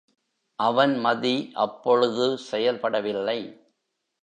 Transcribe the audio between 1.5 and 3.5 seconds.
அப்பொழுது செயல்படவில்லை.